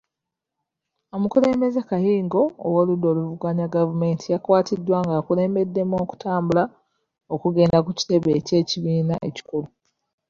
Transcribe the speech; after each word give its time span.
Omukulembeze 1.15 1.81
kayingo 1.89 2.41
ow'oludda 2.65 3.07
oluvuganya 3.13 3.65
gavumenti 3.75 4.25
yakwatiddwa 4.33 4.97
ng'akulembeddemu 5.05 5.95
okutambula 6.03 6.63
okugenda 7.33 7.77
ku 7.85 7.91
kitebe 7.97 8.31
ky'ekibiina 8.47 9.15
ekikulu. 9.29 9.67